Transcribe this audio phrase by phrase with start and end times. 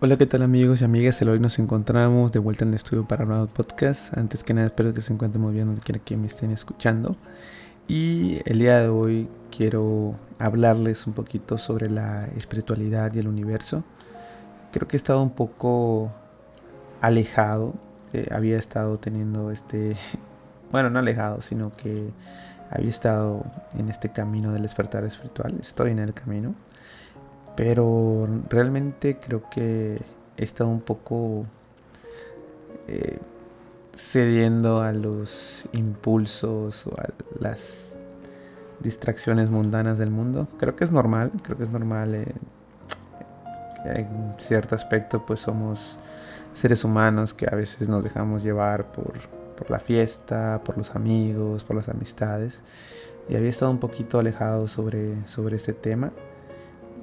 [0.00, 1.20] Hola, ¿qué tal amigos y amigas?
[1.22, 4.16] Hoy nos encontramos de vuelta en el estudio para nuevo podcast.
[4.16, 7.16] Antes que nada, espero que se encuentren muy bien donde quiera que me estén escuchando.
[7.88, 13.82] Y el día de hoy quiero hablarles un poquito sobre la espiritualidad y el universo.
[14.70, 16.12] Creo que he estado un poco
[17.00, 17.74] alejado.
[18.12, 19.96] Eh, había estado teniendo este...
[20.70, 22.10] Bueno, no alejado, sino que
[22.70, 23.42] había estado
[23.76, 25.56] en este camino del despertar espiritual.
[25.60, 26.54] Estoy en el camino
[27.58, 30.00] pero realmente creo que
[30.36, 31.44] he estado un poco
[32.86, 33.18] eh,
[33.92, 37.08] cediendo a los impulsos o a
[37.40, 37.98] las
[38.78, 40.46] distracciones mundanas del mundo.
[40.56, 42.14] Creo que es normal, creo que es normal.
[42.14, 42.32] Eh,
[43.86, 45.98] en cierto aspecto pues somos
[46.52, 49.14] seres humanos que a veces nos dejamos llevar por,
[49.56, 52.60] por la fiesta, por los amigos, por las amistades.
[53.28, 56.12] Y había estado un poquito alejado sobre, sobre este tema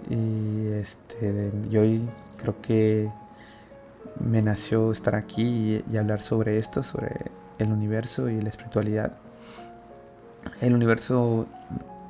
[0.10, 1.82] y este, yo
[2.38, 3.10] creo que
[4.20, 9.14] me nació estar aquí y, hablar sobre esto, sobre el universo y la espiritualidad.
[10.62, 11.48] El universo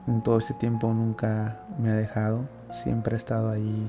[0.08, 3.88] en todo este tiempo nunca me ha dejado, siempre ha estado ahí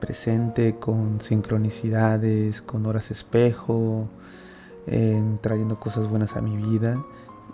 [0.00, 4.08] presente con sincronicidades, con horas espejo,
[5.40, 7.02] trayendo cosas buenas a mi vida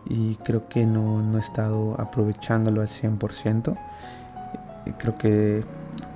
[0.06, 3.76] y creo que no, no he estado aprovechándolo al 100%
[4.98, 5.64] creo que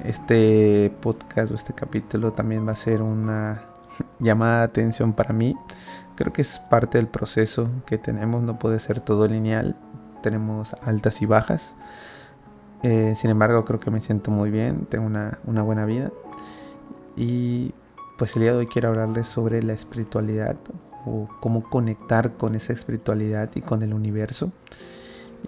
[0.05, 3.63] este podcast o este capítulo también va a ser una
[4.19, 5.57] llamada de atención para mí.
[6.17, 9.77] Creo que es parte del proceso que tenemos, no puede ser todo lineal,
[10.23, 11.75] tenemos altas y bajas.
[12.83, 16.13] Eh, sin embargo, creo que me siento muy bien, tengo una, una buena vida.
[17.17, 17.75] Y
[18.19, 20.57] pues el día de hoy quiero hablarles sobre la espiritualidad
[21.05, 24.53] o cómo conectar con esa espiritualidad y con el universo.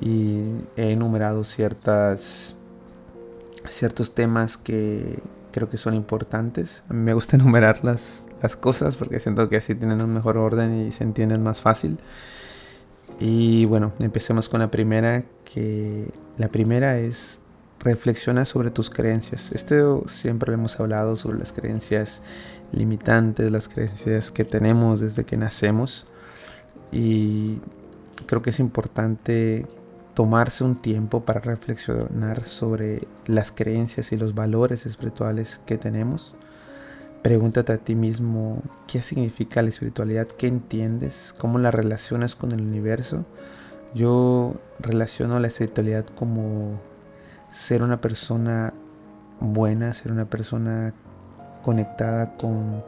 [0.01, 2.56] Y he enumerado ciertas
[3.71, 5.19] ciertos temas que
[5.53, 6.85] creo que son importantes.
[6.89, 10.37] A mí me gusta enumerar las, las cosas porque siento que así tienen un mejor
[10.37, 11.99] orden y se entienden más fácil.
[13.19, 17.41] Y bueno, empecemos con la primera, que la primera es
[17.81, 19.53] reflexiona sobre tus creencias.
[19.53, 22.21] Esto siempre hemos hablado sobre las creencias
[22.73, 26.07] limitantes, las creencias que tenemos desde que nacemos.
[26.93, 27.59] Y
[28.27, 29.67] creo que es importante
[30.17, 36.35] tomarse un tiempo para reflexionar sobre las creencias y los valores espirituales que tenemos.
[37.21, 42.63] Pregúntate a ti mismo qué significa la espiritualidad, qué entiendes, cómo la relacionas con el
[42.63, 43.27] universo.
[43.95, 46.81] Yo relaciono la espiritualidad como
[47.51, 48.73] ser una persona
[49.39, 50.95] buena, ser una persona
[51.63, 52.83] conectada con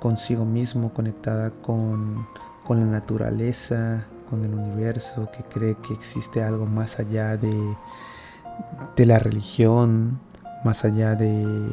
[0.00, 2.26] consigo mismo, conectada con,
[2.64, 7.76] con la naturaleza, con el universo, que cree que existe algo más allá de,
[8.96, 10.20] de la religión,
[10.64, 11.68] más allá de,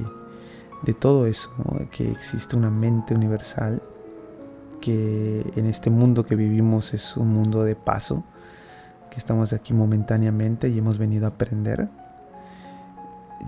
[0.83, 1.51] de todo eso,
[1.91, 3.81] que existe una mente universal,
[4.81, 8.23] que en este mundo que vivimos es un mundo de paso,
[9.09, 11.87] que estamos aquí momentáneamente y hemos venido a aprender.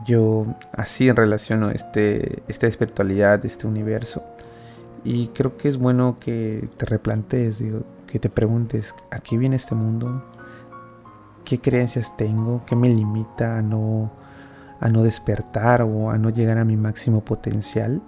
[0.05, 4.23] Yo así relaciono este, esta espiritualidad, este universo,
[5.03, 9.55] y creo que es bueno que te replantees, digo, que te preguntes, ¿a qué viene
[9.55, 10.23] este mundo?
[11.45, 12.63] ¿Qué creencias tengo?
[12.65, 14.11] ¿Qué me limita a no,
[14.79, 18.01] a no despertar o a no llegar a mi máximo potencial?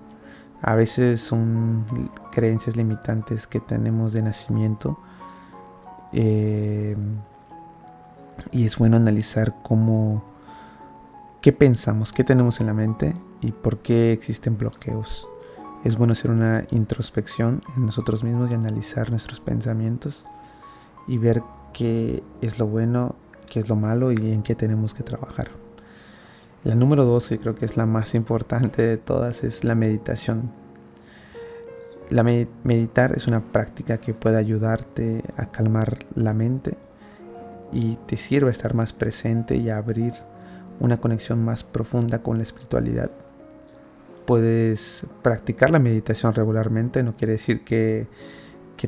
[0.61, 1.85] A veces son
[2.31, 4.99] creencias limitantes que tenemos de nacimiento.
[6.13, 6.97] Eh,
[8.51, 10.23] y es bueno analizar cómo,
[11.41, 15.27] qué pensamos, qué tenemos en la mente y por qué existen bloqueos
[15.83, 20.25] es bueno hacer una introspección en nosotros mismos y analizar nuestros pensamientos
[21.07, 21.41] y ver
[21.73, 23.15] qué es lo bueno,
[23.49, 25.49] qué es lo malo y en qué tenemos que trabajar.
[26.63, 30.51] La número 12 creo que es la más importante de todas, es la meditación.
[32.11, 36.77] La meditar es una práctica que puede ayudarte a calmar la mente
[37.71, 40.13] y te sirve a estar más presente y a abrir
[40.79, 43.09] una conexión más profunda con la espiritualidad
[44.25, 48.07] puedes practicar la meditación regularmente, no quiere decir que,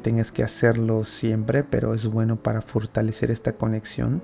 [0.02, 4.24] tengas que hacerlo siempre, pero es bueno para fortalecer esta conexión.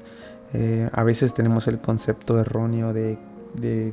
[0.52, 3.20] Eh, a veces tenemos el concepto erróneo de,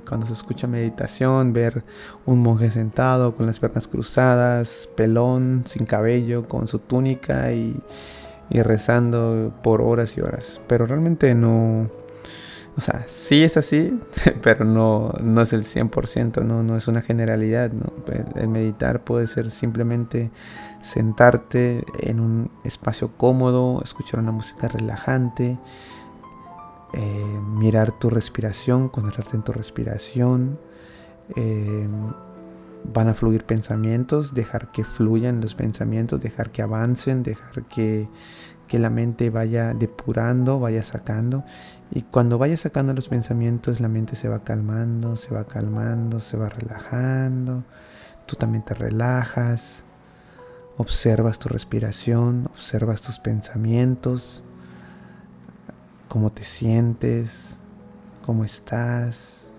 [0.09, 1.85] cuando se escucha meditación, ver
[2.25, 7.79] un monje sentado con las piernas cruzadas, pelón, sin cabello, con su túnica y
[8.49, 10.63] rezando por horas y horas.
[10.67, 11.91] Pero realmente no,
[12.77, 13.99] o sea, sí es así,
[14.43, 17.71] pero no, no es el 100%, no, no es una generalidad.
[18.35, 20.31] El, meditar puede ser simplemente
[20.83, 25.59] sentarte en un espacio cómodo, escuchar una música relajante,
[26.93, 30.59] eh, mirar tu respiración, concentrarte en tu respiración,
[31.35, 31.89] eh,
[32.93, 38.07] van a fluir pensamientos, dejar que fluyan los pensamientos, dejar que avancen, dejar que,
[38.67, 41.45] que la mente vaya depurando, vaya sacando.
[41.91, 46.37] Y cuando vaya sacando los pensamientos, la mente se va calmando, se va calmando, se
[46.37, 47.65] va relajando.
[48.27, 49.85] Tú también te relajas.
[50.79, 54.45] Observas tu respiración, observas tus pensamientos,
[56.09, 57.59] cómo te sientes,
[58.23, 59.57] cómo estás.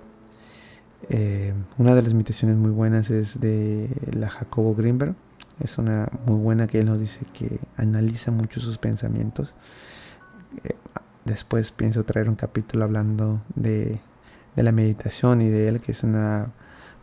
[1.09, 5.15] Eh, una de las meditaciones muy buenas es de la Jacobo Greenberg
[5.59, 9.55] es una muy buena que él nos dice que analiza mucho sus pensamientos.
[10.63, 10.75] Eh,
[11.25, 13.99] después pienso traer un capítulo hablando de,
[14.55, 16.51] la meditación y de él, que es una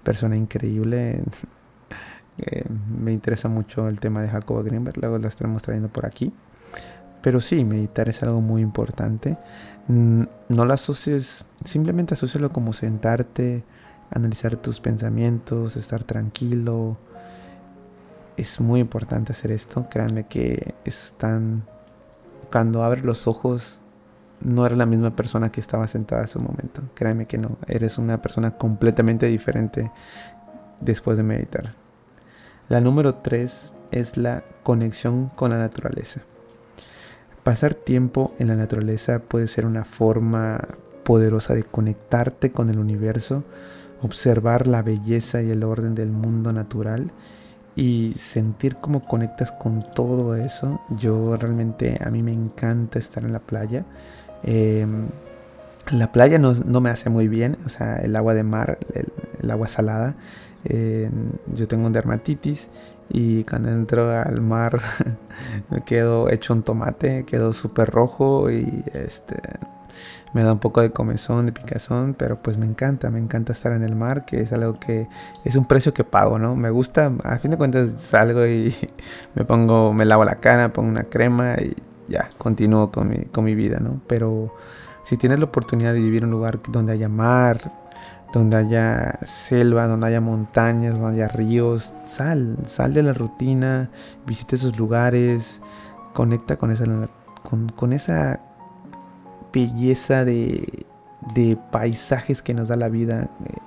[0.03, 1.23] persona increíble.
[2.37, 6.33] Eh, me interesa mucho el tema de Jacobo Greenberg, luego lo estaremos trayendo por aquí.
[7.23, 9.39] Pero sí, meditar es algo muy importante.
[9.87, 13.63] No lo asocies, simplemente asocialo como sentarte,
[14.11, 16.99] analizar tus pensamientos, estar tranquilo,
[18.37, 19.89] es muy importante hacer esto.
[19.91, 21.65] Créanme que están.
[22.51, 23.81] Cuando abres los ojos,
[24.41, 26.83] no eres la misma persona que estaba sentada en su momento.
[26.95, 27.57] Créanme que no.
[27.67, 29.91] Eres una persona completamente diferente
[30.81, 31.75] después de meditar.
[32.69, 36.23] La número 3 es la conexión con la naturaleza.
[37.43, 40.61] Pasar tiempo en la naturaleza puede ser una forma
[41.05, 43.45] poderosa de conectarte con el universo,
[44.01, 47.13] observar la belleza y el orden del mundo natural
[47.77, 50.81] y sentir cómo conectas con todo eso.
[50.91, 53.85] Yo realmente, a mí me encanta estar en la playa.
[54.43, 55.09] Em,
[55.91, 59.69] la playa no, me hace muy bien, o sea, el agua de mar, el, agua
[59.69, 60.15] salada.
[60.65, 62.71] yo tengo un dermatitis
[63.11, 64.81] y cuando entro al mar
[65.71, 69.37] me quedo hecho un tomate, quedo súper rojo y este
[70.35, 73.73] me da un poco de comezón, de picazón, pero pues me encanta, me encanta estar
[73.73, 75.09] en el mar, que es algo que
[75.45, 76.57] es un precio que pago, ¿no?
[76.57, 78.75] Me gusta, a fin de cuentas salgo y
[79.35, 81.75] me pongo, me lavo la cara, pongo una crema y
[82.09, 84.01] ya, continúo con mi, con mi vida, ¿no?
[84.09, 84.55] Pero
[85.05, 87.73] si tienes la oportunidad de vivir en un lugar donde haya mar,
[88.33, 93.91] donde haya selva, donde haya montañas, donde haya ríos, sal, sal de la rutina,
[94.27, 95.63] visita esos lugares,
[96.13, 96.85] conecta con esa,
[97.45, 98.41] con, con esa
[99.55, 100.85] belleza de,
[101.71, 103.31] paisajes que nos da la vida.
[103.45, 103.59] Eh,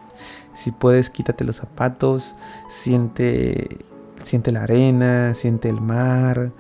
[0.54, 2.36] si puedes, quítate los zapatos,
[2.70, 3.78] siente,
[4.22, 6.52] siente la arena, siente el mar.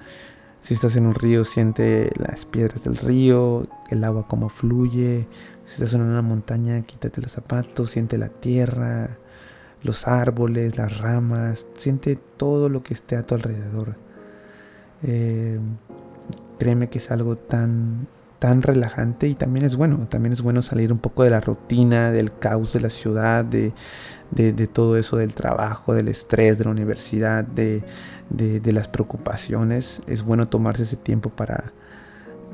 [0.61, 5.27] Si estás en un río, siente las piedras del río, el agua como fluye.
[5.65, 9.17] Si estás en una montaña, quítate los zapatos, siente la tierra,
[9.83, 13.95] los árboles, las ramas, siente todo lo que esté a tu alrededor.
[15.03, 15.59] Eh,
[16.57, 18.07] créeme que es algo tan
[18.39, 22.11] tan relajante y también es bueno, también es bueno salir un poco de la rutina,
[22.11, 23.73] del caos de la ciudad, de,
[24.71, 27.83] todo eso del trabajo, del estrés de la universidad, de,
[28.63, 30.01] las preocupaciones.
[30.07, 31.71] Es bueno tomarse ese tiempo para,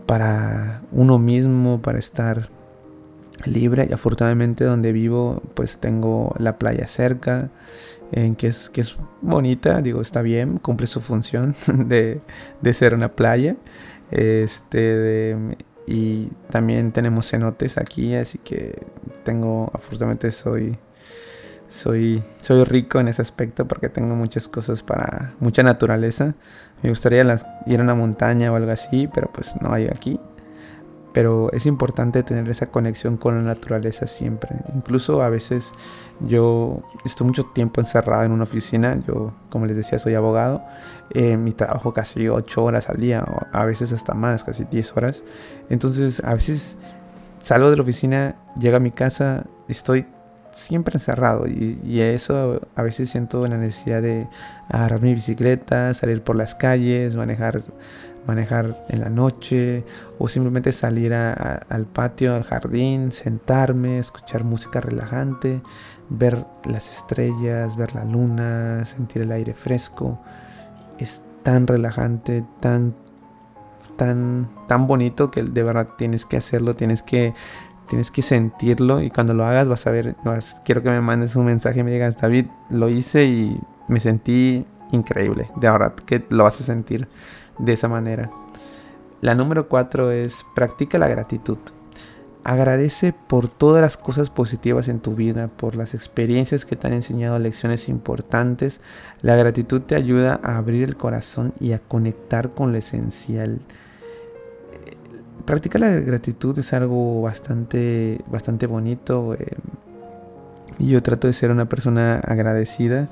[0.06, 2.50] para uno mismo, para estar
[3.46, 7.50] libre y afortunadamente donde vivo pues tengo la playa cerca
[8.12, 12.22] que es que es bonita digo está bien cumple su función de,
[12.62, 13.58] de ser una playa
[14.12, 18.86] este de, y también tenemos cenotes aquí, así que
[19.24, 20.78] tengo, afortunadamente soy,
[21.68, 26.36] soy, soy rico en ese aspecto porque tengo muchas cosas para, mucha naturaleza.
[26.82, 27.22] Me gustaría
[27.66, 30.20] ir a una montaña o algo así, pero pues no hay aquí
[31.14, 34.58] pero es importante tener esa conexión con la naturaleza siempre.
[34.76, 35.74] Incluso a veces
[36.20, 40.64] yo estoy mucho tiempo encerrado en una oficina, yo como les decía soy abogado,
[41.12, 44.98] eh, mi trabajo casi 8 horas al día, o a veces hasta más, casi 10
[44.98, 45.24] horas.
[45.70, 46.78] Entonces a veces
[47.38, 50.08] salgo de la oficina, llego a mi casa, estoy
[50.54, 54.28] siempre encerrado y, y, eso a veces siento la necesidad de
[54.70, 57.64] agarrar mi bicicleta, salir por las calles, manejar
[58.26, 59.84] manejar en la noche
[60.18, 65.62] o simplemente salir al patio, al jardín, sentarme, escuchar música relajante,
[66.10, 70.20] ver las estrellas, ver la luna, sentir el aire fresco.
[71.00, 72.96] Es tan relajante, tan
[73.98, 77.34] tan tan bonito que de verdad tienes que hacerlo, tienes que
[77.88, 80.16] tienes que sentirlo y cuando lo hagas vas a ver,
[80.66, 84.66] quiero que me mandes un mensaje y me digas, David, lo hice y me sentí
[84.92, 85.50] increíble.
[85.56, 87.08] De verdad que lo vas a sentir
[87.58, 88.32] de esa manera.
[89.22, 91.58] La número cuatro es practica la gratitud.
[92.44, 96.94] Agradece por todas las cosas positivas en tu vida, por las experiencias que te han
[96.94, 98.82] enseñado lecciones importantes.
[99.22, 103.62] La gratitud te ayuda a abrir el corazón y a conectar con lo esencial.
[105.46, 109.34] Practicar la gratitud es algo bastante, bastante bonito.
[109.34, 109.58] Eh,
[110.80, 113.10] yo trato de ser una persona agradecida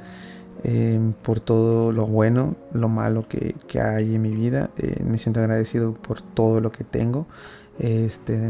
[0.64, 4.70] em, por todo lo bueno, lo malo que, hay en mi vida.
[4.78, 7.28] Eh, me siento agradecido por todo lo que tengo.
[7.80, 8.50] Este,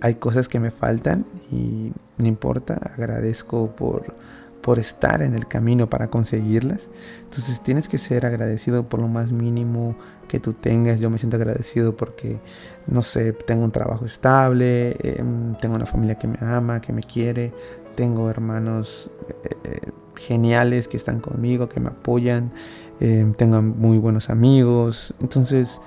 [0.00, 4.14] hay cosas que me faltan y no importa, agradezco por,
[4.60, 6.90] por estar en el camino para conseguirlas.
[7.24, 9.96] Entonces tienes que ser agradecido por lo más mínimo
[10.28, 11.00] que tú tengas.
[11.00, 12.38] Yo me siento agradecido porque,
[12.86, 17.02] no sé, tengo un trabajo estable, em, tengo una familia que me ama, que me
[17.02, 17.52] quiere,
[17.96, 19.10] tengo hermanos
[19.44, 19.80] eh, eh,
[20.14, 22.52] geniales que están conmigo, que me apoyan,
[23.00, 25.14] em, tengo muy buenos amigos.
[25.20, 25.80] Entonces,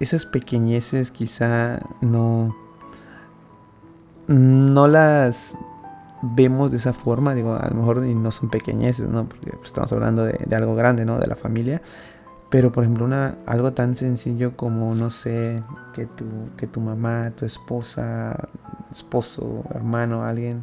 [0.00, 2.54] esas pequeñeces quizá no
[4.26, 5.56] no las
[6.34, 9.28] vemos de esa forma, digo, a lo mejor no son pequeñeces, ¿no?
[9.28, 11.18] Porque pues, estamos hablando de, algo grande, ¿no?
[11.18, 11.82] De la familia.
[12.50, 15.62] Pero, por ejemplo, una, algo tan sencillo como, no sé,
[15.92, 16.24] que tu,
[16.56, 18.48] que tu mamá, tu esposa,
[18.90, 20.62] esposo, hermano, alguien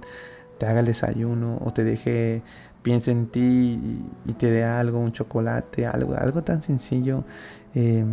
[0.58, 2.44] te haga el desayuno o te deje,
[2.82, 7.24] piense en ti y, te dé algo, un chocolate, algo, algo tan sencillo.
[7.75, 8.06] Eh,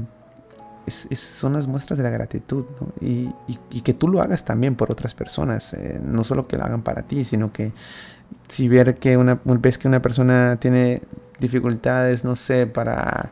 [0.90, 2.64] son las muestras de la gratitud
[3.00, 3.30] y,
[3.83, 7.02] que tú lo hagas también por otras personas, eh, no solo que lo hagan para
[7.02, 7.73] ti, sino que
[8.49, 11.02] si ver que una, ves que una persona tiene
[11.38, 13.30] dificultades, no sé, para,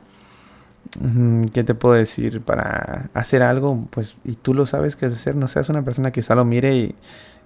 [1.53, 2.41] ¿qué te puedo decir?
[2.41, 6.23] Para hacer algo, pues, y tú lo sabes que hacer, no seas una persona que
[6.23, 6.95] solo mire y,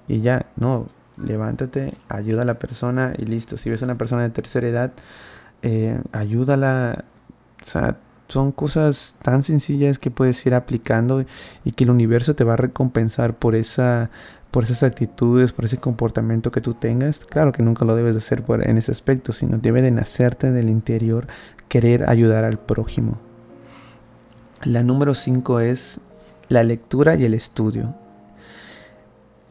[0.09, 0.87] y ya, no,
[1.17, 3.57] levántate, ayuda a la persona y listo.
[3.57, 4.93] Si ves a una persona de tercera edad,
[5.63, 7.05] eh, ayúdala,
[7.61, 7.99] o sea,
[8.31, 11.25] son cosas tan sencillas que puedes ir aplicando
[11.65, 14.11] y que el universo te va a recompensar por esa
[14.51, 17.25] por esas actitudes, por ese comportamiento que tú tengas.
[17.25, 20.51] Claro que nunca lo debes de hacer por, en ese aspecto, sino debe de nacerte
[20.51, 21.29] del interior
[21.69, 23.21] querer ayudar al prójimo.
[24.65, 26.01] La número 5 es
[26.49, 27.95] la lectura y el estudio.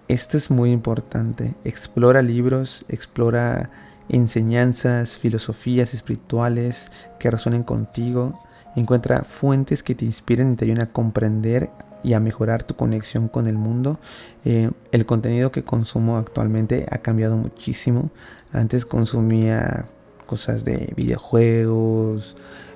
[0.10, 1.56] Esto es muy importante.
[1.64, 3.70] Explora libros, explora
[4.10, 8.38] enseñanzas, filosofías espirituales que resuenen contigo
[8.76, 11.70] Encuentra fuentes que te inspiren y te ayuden a comprender
[12.04, 14.00] y a mejorar tu conexión con el mundo.
[14.46, 18.10] Eh, el contenido que consumo actualmente ha cambiado muchísimo.
[18.52, 19.86] Antes consumía
[20.26, 22.36] cosas de videojuegos,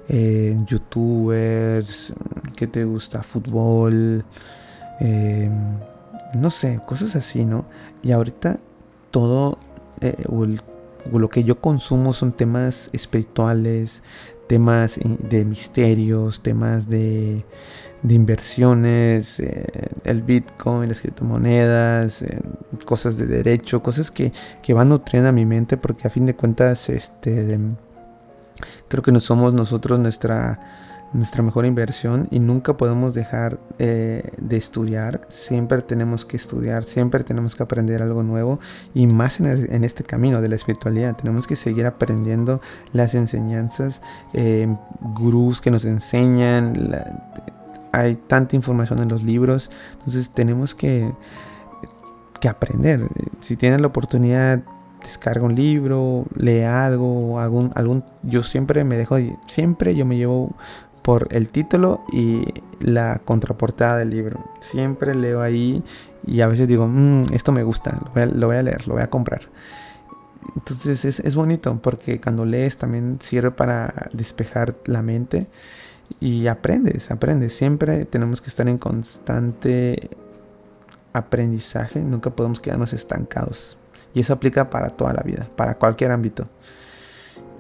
[0.10, 2.14] eh, youtubers,
[2.56, 3.24] ¿qué te gusta?
[3.24, 4.26] Fútbol,
[5.00, 5.50] eh,
[6.36, 7.66] no sé, cosas así, ¿no?
[8.02, 8.60] Y ahorita
[9.12, 9.58] todo
[11.12, 14.04] lo que yo consumo son temas espirituales,
[14.48, 17.46] temas de misterios, temas de,
[18.08, 19.66] inversiones, eh,
[20.04, 22.40] el Bitcoin, las criptomonedas, eh,
[22.86, 24.32] cosas de derecho, cosas que,
[24.62, 27.60] que, van nutriendo a mi mente porque a fin de cuentas este,
[28.88, 30.60] creo que no somos nosotros nuestra
[31.14, 35.26] nuestra mejor inversión y nunca podemos dejar eh, de estudiar.
[35.30, 38.60] Siempre tenemos que estudiar, siempre tenemos que aprender algo nuevo
[38.94, 41.16] y más en, este camino de la espiritualidad.
[41.16, 44.02] Tenemos que seguir aprendiendo las enseñanzas,
[44.34, 44.68] eh,
[45.16, 46.92] gurús que nos enseñan.
[47.92, 51.12] hay tanta información en los libros, entonces tenemos que,
[52.40, 53.08] que aprender.
[53.40, 54.62] Si tienes la oportunidad
[55.04, 59.18] descarga un libro, lee algo, algún, algún, yo siempre me dejo,
[59.48, 60.56] siempre yo me llevo
[61.04, 62.46] por el título y
[62.80, 64.44] la contraportada del libro.
[64.62, 65.84] Siempre leo ahí
[66.26, 69.10] y a veces digo, mm, esto me gusta, lo voy, a, leer, lo voy a
[69.10, 69.42] comprar.
[70.56, 75.48] Entonces es, es, bonito porque cuando lees también sirve para despejar la mente
[76.20, 77.56] y aprendes, aprendes.
[77.56, 80.10] Siempre tenemos que estar en constante
[81.14, 83.78] aprendizaje, nunca podemos quedarnos estancados.
[84.14, 86.48] Y eso aplica para toda la vida, para cualquier ámbito.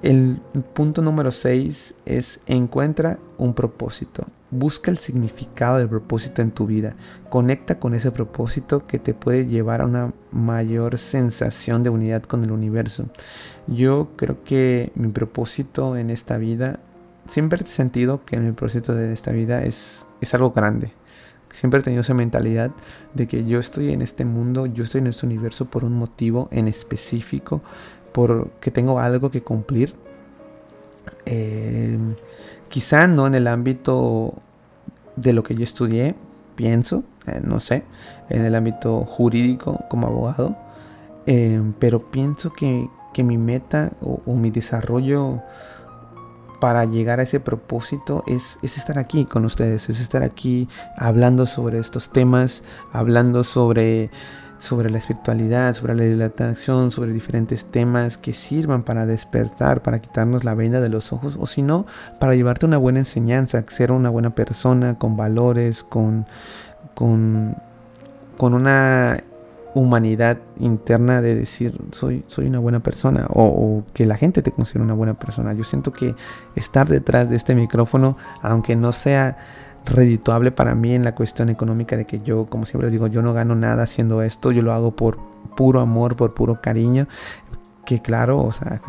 [0.03, 0.41] El
[0.73, 4.27] punto número 6 es encuentra un propósito.
[4.51, 6.97] Busca el significado del propósito en tu vida.
[7.29, 12.43] Conecta con ese propósito que te puede llevar a una mayor sensación de unidad con
[12.43, 13.05] el universo.
[13.67, 16.81] Yo creo que mi propósito en esta vida,
[17.29, 20.91] siempre he sentido que mi propósito de esta vida es, es algo grande.
[21.53, 22.71] Siempre he tenido esa mentalidad
[23.13, 26.49] de que yo estoy en este mundo, yo estoy en este universo por un motivo
[26.51, 27.61] en específico
[28.13, 29.93] porque tengo algo que cumplir.
[31.25, 31.97] Eh,
[32.69, 34.35] quizá no en el ámbito
[35.15, 36.15] de lo que yo estudié,
[36.55, 37.83] pienso, eh, no sé,
[38.29, 40.55] en el ámbito jurídico como abogado,
[41.25, 42.89] eh, pero pienso que,
[43.23, 45.39] mi meta o, mi desarrollo
[46.59, 50.67] para llegar a ese propósito es, es, estar aquí con ustedes, es estar aquí
[50.97, 54.09] hablando sobre estos temas, hablando sobre
[54.63, 60.45] sobre la espiritualidad, sobre la dilatación, sobre diferentes temas que sirvan para despertar, para quitarnos
[60.45, 61.85] la venda de los ojos, o si no,
[62.17, 66.25] para llevarte una buena enseñanza, ser una buena persona, con valores, con,
[66.93, 67.57] con,
[68.37, 69.21] con una
[69.73, 74.85] humanidad interna de decir soy, soy una buena persona o, que la gente te considere
[74.85, 75.51] una buena persona.
[75.51, 76.15] Yo siento que
[76.55, 79.37] estar detrás de este micrófono, aunque no sea
[79.85, 83.21] redituable para mí en la cuestión económica de que yo, como siempre les digo, yo
[83.21, 85.19] no gano nada haciendo esto, yo lo hago por
[85.55, 87.07] puro amor, por puro cariño,
[87.85, 88.79] que claro, o sea,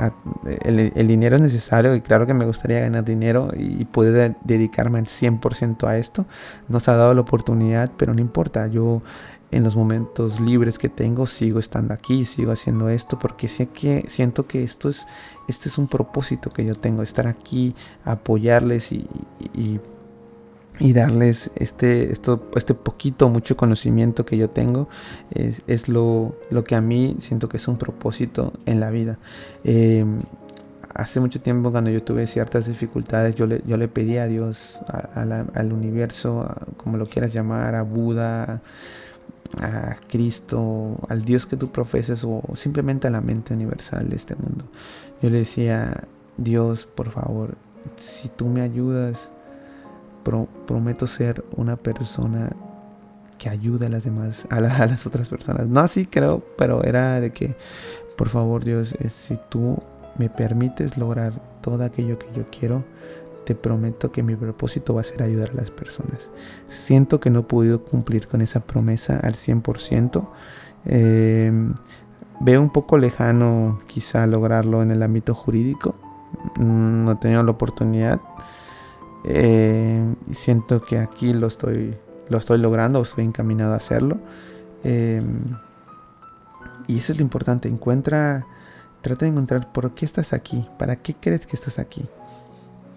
[0.62, 5.06] el, dinero es necesario y claro que me gustaría ganar dinero y poder dedicarme al
[5.06, 6.26] 100% a esto.
[6.68, 9.02] Nos ha dado la oportunidad, pero no importa, yo
[9.50, 14.04] en los momentos libres que tengo sigo estando aquí, sigo haciendo esto porque sé que
[14.08, 15.06] siento que esto es
[15.48, 17.74] este es un propósito que yo tengo, estar aquí,
[18.04, 19.06] apoyarles y,
[19.54, 19.80] y,
[20.80, 24.88] darles este, esto, este poquito, mucho conocimiento que yo tengo,
[25.30, 29.18] es, lo, lo, que a mí siento que es un propósito en la vida.
[29.62, 30.22] Em,
[30.92, 34.80] hace mucho tiempo cuando yo tuve ciertas dificultades, yo le, yo le pedí a Dios,
[34.88, 38.60] al universo, como lo quieras llamar, a Buda,
[39.60, 44.34] a Cristo, al Dios que tú profeses o simplemente a la mente universal de este
[44.34, 44.64] mundo.
[45.22, 46.04] Yo le decía,
[46.36, 47.56] Dios, por favor,
[47.96, 49.30] si tú me ayudas,
[50.24, 52.50] prometo ser una persona
[53.38, 55.68] que ayude a las demás, a, las otras personas.
[55.68, 57.56] No así creo, pero era de que,
[58.16, 59.78] por favor Dios, eh, si tú
[60.18, 62.84] me permites lograr todo aquello que yo quiero,
[63.44, 66.30] te prometo que mi propósito va a ser ayudar a las personas.
[66.70, 70.26] Siento que no he podido cumplir con esa promesa al 100%.
[70.86, 71.74] Em,
[72.40, 75.94] veo un poco lejano quizá lograrlo en el ámbito jurídico.
[76.58, 78.20] No he tenido la oportunidad.
[79.24, 81.96] Y siento que aquí lo estoy,
[82.28, 84.18] lo estoy logrando, estoy encaminado a hacerlo.
[84.82, 85.56] Em,
[86.86, 87.68] y eso es lo importante.
[87.68, 88.46] Encuentra,
[89.00, 92.04] trata de encontrar por qué estás aquí, para qué crees que estás aquí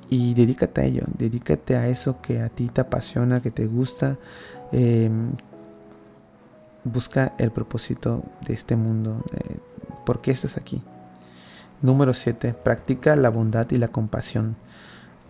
[0.09, 4.17] y dedícate a ello, dedícate a eso que a ti te apasiona, que te gusta.
[4.71, 5.31] Em,
[6.83, 9.23] busca el propósito de este mundo.
[9.33, 9.57] Eh,
[10.05, 10.81] ¿Por qué estás aquí?
[11.81, 12.53] Número 7.
[12.53, 14.55] Practica la bondad y la compasión.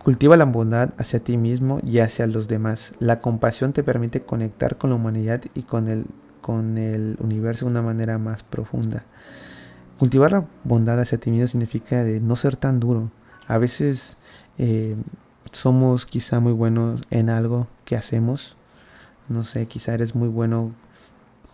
[0.02, 2.92] Cultiva la bondad hacia ti mismo y hacia los demás.
[2.98, 6.06] La compasión te permite conectar con la humanidad y con el,
[6.40, 9.04] con el universo de una manera más profunda.
[9.98, 13.10] Cultivar la bondad hacia ti mismo significa no ser tan duro.
[13.48, 14.16] A veces
[14.56, 14.96] eh,
[15.52, 18.56] somos quizá muy buenos en algo que hacemos.
[19.28, 20.72] No sé, quizá eres muy bueno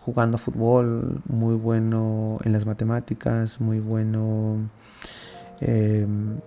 [0.05, 4.57] jugando fútbol, muy bueno en las matemáticas, muy bueno
[5.59, 6.39] em,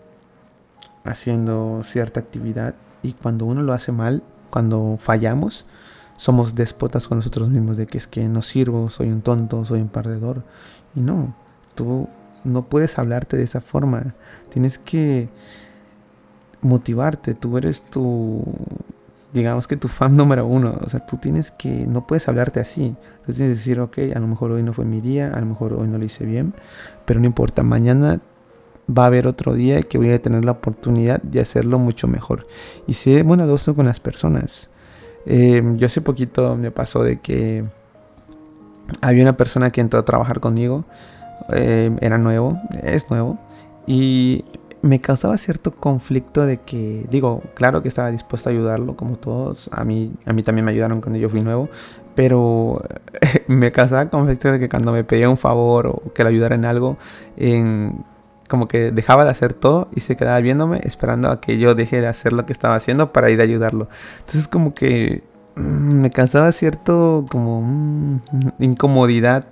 [1.05, 2.75] haciendo cierta actividad.
[3.03, 5.67] Y cuando uno lo hace mal, cuando fallamos,
[6.17, 9.81] somos déspotas con nosotros mismos de que es que no sirvo, soy un tonto, soy
[9.81, 10.45] un perdedor.
[10.95, 11.35] Y no,
[11.75, 12.09] tú
[12.45, 14.15] no puedes hablarte de esa forma.
[14.49, 15.29] Tienes que
[16.61, 18.43] motivarte, tú eres tu,
[19.33, 22.97] digamos que tu fan número uno, o sea, tú tienes que, no puedes hablarte así,
[23.25, 25.47] tú tienes que decir, ok, a lo mejor hoy no fue mi día, a lo
[25.47, 26.55] mejor hoy no lo hice bien,
[27.05, 28.21] pero no importa, mañana
[28.89, 32.47] va a haber otro día que voy a tener la oportunidad de hacerlo mucho mejor.
[32.87, 34.71] Y sé bondadoso con las personas.
[35.27, 37.65] Em, yo hace poquito me pasó de que
[39.03, 40.85] había una persona que entró a trabajar conmigo,
[41.51, 43.39] em, era nuevo, es nuevo,
[43.87, 44.45] y
[44.81, 49.69] me causaba cierto conflicto de que, digo, claro que estaba dispuesto a ayudarlo como todos,
[49.73, 51.69] a mí, a mí también me ayudaron cuando yo fui nuevo,
[52.15, 52.83] pero
[53.49, 56.65] me causaba conflicto de que cuando me pedía un favor o que le ayudara en
[56.65, 56.97] algo,
[58.49, 62.01] como que dejaba de hacer todo y se quedaba viéndome esperando a que yo deje
[62.01, 63.89] de hacer lo que estaba haciendo para ir a ayudarlo.
[64.21, 65.23] Entonces como que
[65.55, 68.21] mm, me causaba cierto como mm,
[68.59, 69.47] incomodidad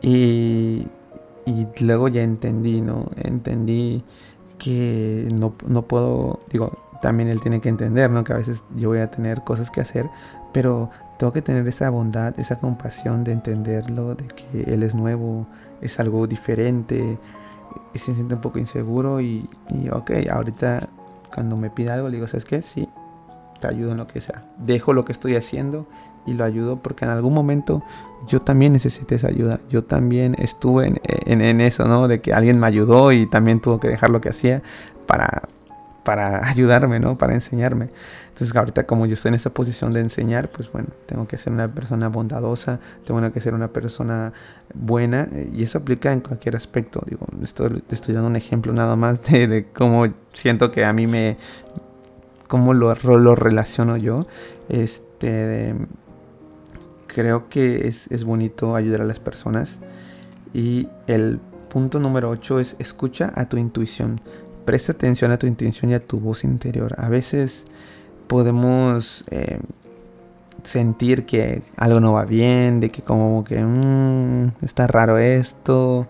[0.00, 0.86] y
[1.46, 3.08] y luego ya entendí, ¿no?
[3.16, 4.02] Entendí
[4.58, 8.24] que no, no, puedo, digo, también él tiene que entender, ¿no?
[8.24, 10.10] Que a veces yo voy a tener cosas que hacer,
[10.52, 15.46] pero tengo que tener esa bondad, esa compasión de entenderlo, de que él es nuevo,
[15.80, 17.16] es algo diferente,
[17.94, 20.88] y se siente un poco inseguro y, y ok, ahorita
[21.34, 22.62] cuando me pide algo le digo, ¿sabes qué?
[22.62, 22.88] Sí,
[23.60, 24.44] te ayudo en lo que sea.
[24.58, 25.86] Dejo lo que estoy haciendo
[26.26, 27.82] y lo ayudo porque en algún momento
[28.26, 29.60] yo también necesité esa ayuda.
[29.68, 32.08] Yo también estuve en, en, eso, ¿no?
[32.08, 34.62] De que alguien me ayudó y también tuvo que dejar lo que hacía
[35.06, 35.42] para,
[36.06, 37.18] para ayudarme, ¿no?
[37.18, 37.90] Para enseñarme.
[38.28, 41.52] Entonces ahorita como yo estoy en esa posición de enseñar, pues bueno, tengo que ser
[41.52, 44.32] una persona bondadosa, tengo que ser una persona
[44.72, 47.02] buena y eso aplica en cualquier aspecto.
[47.06, 51.36] Digo, estoy dando un ejemplo nada más de, cómo siento que a mí me...
[52.46, 52.94] cómo lo,
[53.34, 54.26] relaciono yo.
[54.68, 55.74] Este
[57.06, 59.78] creo que es, bonito ayudar a las personas.
[60.54, 64.20] Y el punto número 8 es escucha a tu intuición.
[64.66, 66.94] Presta atención a tu intuición y a tu voz interior.
[66.98, 67.64] A veces
[68.26, 69.60] podemos eh,
[70.64, 76.06] sentir que algo no va bien, de que como que mm, está raro esto.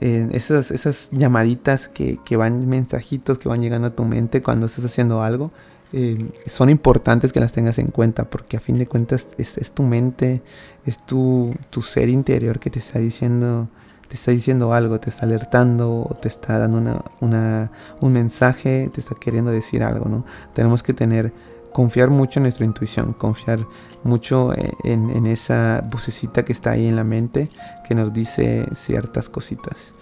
[0.00, 4.66] Eh, esas, esas llamaditas que, que, van, mensajitos que van llegando a tu mente cuando
[4.66, 5.50] estás haciendo algo,
[5.92, 9.72] eh, son importantes que las tengas en cuenta porque a fin de cuentas es, es
[9.72, 10.42] tu mente,
[10.84, 13.68] es tu, tu, ser interior que te está diciendo
[14.08, 19.00] te está diciendo algo, te está alertando o te está dando una, un mensaje, te
[19.00, 20.24] está queriendo decir algo, ¿no?
[20.54, 21.32] Tenemos que tener
[21.72, 23.60] confiar mucho en nuestra intuición, confiar
[24.02, 27.48] mucho eh, en, esa vocecita que está ahí en la mente
[27.86, 29.92] que nos dice ciertas cositas.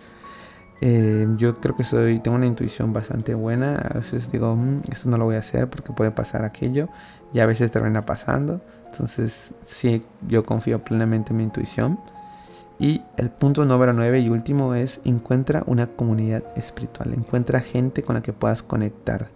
[0.81, 3.77] Eh, yo creo que soy, tengo una intuición bastante buena.
[3.77, 6.88] A veces digo, mm, esto no lo voy a hacer porque puede pasar aquello.
[7.33, 8.61] Y a veces termina pasando.
[8.90, 11.99] Entonces, sí, yo confío plenamente en mi intuición.
[12.79, 18.17] Y el punto número 9 y último es encuentra una comunidad espiritual, encuentra gente con
[18.17, 19.31] la que puedas conectar,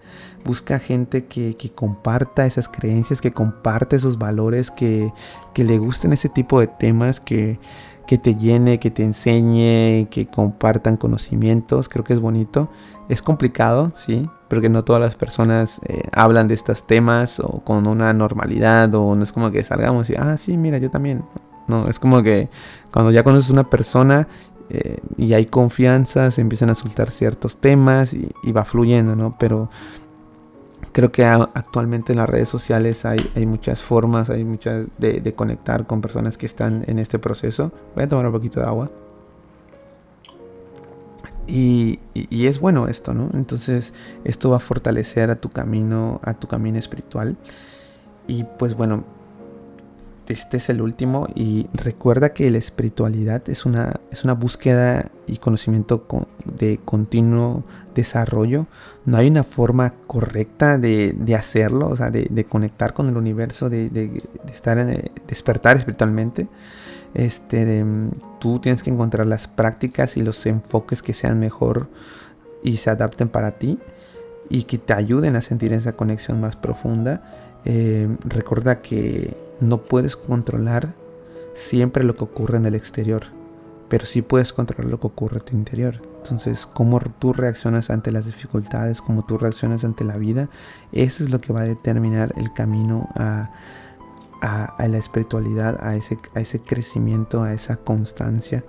[0.44, 5.10] busca gente que, comparta esas creencias, que comparte esos valores, que,
[5.54, 7.58] le gusten ese tipo de temas, que,
[8.06, 12.68] te llene, que te enseñe, que compartan conocimientos, creo que es bonito.
[13.08, 17.86] Es complicado, sí, porque no todas las personas eh, hablan de estos temas o con
[17.86, 21.24] una normalidad o no es como que salgamos y, ah, sí, mira, yo también.
[21.70, 21.88] ¿No?
[21.88, 22.50] Es como que
[22.92, 24.28] cuando ya conoces una persona
[24.72, 29.36] eh, y hay confianza, se empiezan a soltar ciertos temas y, va fluyendo, ¿no?
[29.38, 29.68] Pero
[30.92, 35.86] creo que actualmente en las redes sociales hay, hay muchas formas, hay muchas de, conectar
[35.86, 37.72] con personas que están en este proceso.
[37.96, 38.90] Voy a tomar un poquito de agua.
[41.48, 43.28] Y, y, es bueno esto, ¿no?
[43.34, 47.36] Entonces esto va a fortalecer a tu camino, a tu camino espiritual.
[48.28, 49.02] Y pues bueno,
[50.30, 55.36] este es el último y recuerda que la espiritualidad es una, es una búsqueda y
[55.38, 56.06] conocimiento
[56.44, 57.64] de continuo
[57.94, 58.66] desarrollo.
[59.04, 64.22] No hay una forma correcta de, hacerlo, o sea, de, conectar con el universo, de,
[64.52, 66.48] estar en, despertar espiritualmente.
[67.14, 67.84] Este,
[68.38, 71.88] tú tienes que encontrar las prácticas y los enfoques que sean mejor
[72.62, 73.78] y se adapten para ti
[74.48, 77.22] y que te ayuden a sentir esa conexión más profunda.
[77.64, 80.94] Eh, recuerda que no puedes controlar
[81.54, 83.24] siempre lo que ocurre en el exterior,
[83.88, 86.00] pero sí puedes controlar lo que ocurre en tu interior.
[86.18, 90.48] Entonces, cómo tú reaccionas ante las dificultades, cómo tú reaccionas ante la vida,
[90.92, 93.50] eso es lo que va a determinar el camino a,
[94.42, 98.64] la espiritualidad, a ese, a ese crecimiento, a esa constancia.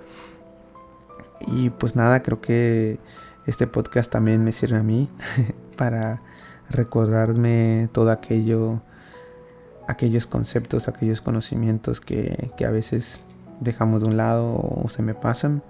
[1.46, 2.98] Y pues nada, creo que
[3.46, 5.08] este podcast también me sirve a mí
[5.76, 6.22] para
[6.70, 8.80] recordarme todo aquello
[9.88, 13.22] aquellos conceptos, aquellos conocimientos que, a veces
[13.60, 15.62] dejamos de un lado o se me pasan.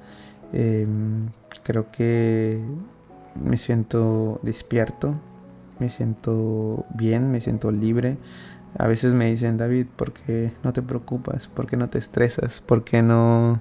[0.52, 1.28] Em,
[1.62, 2.60] creo que
[3.42, 5.14] me siento despierto,
[5.78, 8.18] me siento bien, me siento libre.
[8.78, 11.48] A veces me dicen, David, ¿por qué no te preocupas?
[11.48, 12.60] ¿Por qué no te estresas?
[12.60, 13.60] ¿Por qué no...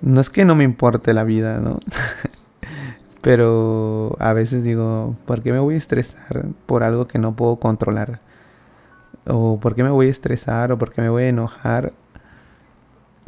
[0.00, 1.78] No es que no me importe la vida, ¿no?
[3.22, 7.56] Pero a veces digo, ¿por qué me voy a estresar por algo que no puedo
[7.56, 8.20] controlar?
[9.26, 11.92] O por qué me voy a estresar o por qué me voy a enojar.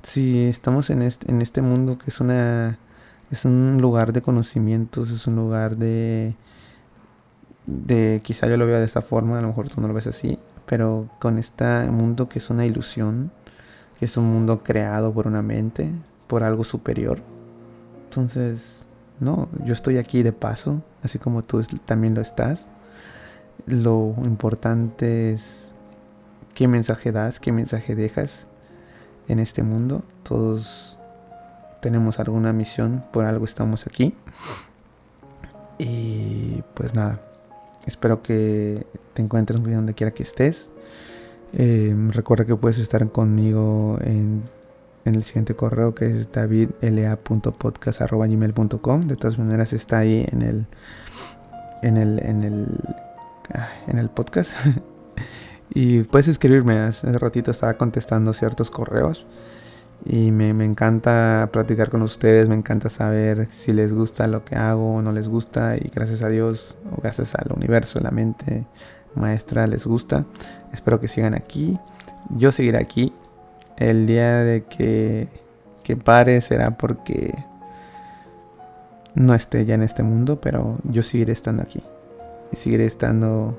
[0.02, 2.78] Si estamos en este, en este mundo que es una
[3.30, 6.37] es un lugar de conocimientos es un lugar de
[7.66, 10.07] de quizá yo lo vea de esta forma a lo mejor tú no lo ves
[10.07, 13.33] así pero con este mundo que es una ilusión
[13.98, 15.90] que es un mundo creado por una mente
[16.26, 17.20] por algo superior.
[18.04, 18.87] Entonces
[19.20, 22.68] no yo estoy aquí de paso así como tú también lo estás.
[23.66, 25.74] Lo importante es
[26.55, 28.49] qué mensaje das, qué mensaje dejas
[29.29, 30.03] en este mundo.
[30.23, 30.99] Todos
[31.81, 34.14] tenemos alguna misión, por algo estamos aquí.
[35.79, 37.21] Y pues nada,
[37.87, 40.71] espero que te encuentres muy bien donde quiera que estés.
[41.53, 44.43] Em, recuerda que puedes estar conmigo en,
[45.05, 49.07] el siguiente correo que es davidla.podcast.gmail.com.
[49.07, 50.67] De todas maneras está ahí en el
[51.83, 52.67] en el en el
[53.87, 54.55] en el podcast
[55.74, 59.26] Y puedes escribirme, hace ratito estaba contestando ciertos correos
[60.04, 64.96] y me, encanta platicar con ustedes, me encanta saber si les gusta lo que hago
[64.96, 68.66] o no les gusta y gracias a Dios o gracias al universo, la mente
[69.14, 70.26] maestra les gusta.
[70.72, 71.78] Espero que sigan aquí.
[72.30, 73.12] Yo seguiré aquí.
[73.76, 75.28] El día de que,
[75.82, 77.34] que pare será porque
[79.14, 81.82] no esté ya en este mundo, pero yo seguiré estando aquí.
[82.52, 83.56] Y seguiré estando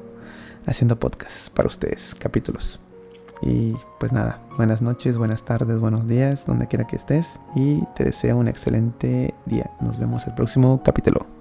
[0.66, 2.80] haciendo podcasts para ustedes, capítulos.
[3.42, 7.40] Y pues nada, buenas noches, buenas tardes, buenos días, donde quiera que estés.
[7.56, 9.70] Y te deseo un excelente día.
[9.82, 11.35] Nos vemos el próximo capítulo.